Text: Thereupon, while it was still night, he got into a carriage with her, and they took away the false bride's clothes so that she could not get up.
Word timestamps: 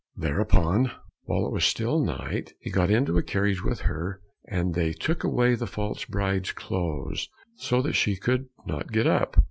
Thereupon, 0.17 0.89
while 1.25 1.45
it 1.45 1.51
was 1.53 1.63
still 1.63 1.99
night, 2.03 2.55
he 2.59 2.71
got 2.71 2.89
into 2.89 3.19
a 3.19 3.21
carriage 3.21 3.63
with 3.63 3.81
her, 3.81 4.19
and 4.47 4.73
they 4.73 4.93
took 4.93 5.23
away 5.23 5.53
the 5.53 5.67
false 5.67 6.05
bride's 6.05 6.51
clothes 6.53 7.29
so 7.55 7.83
that 7.83 7.93
she 7.93 8.15
could 8.15 8.49
not 8.65 8.91
get 8.91 9.05
up. 9.05 9.37